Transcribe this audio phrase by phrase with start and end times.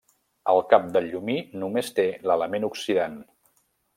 [0.53, 3.21] El cap del llumí només té l'element oxidant.